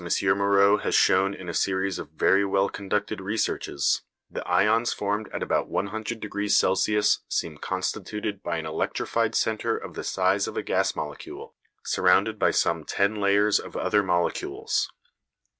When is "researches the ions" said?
3.21-4.91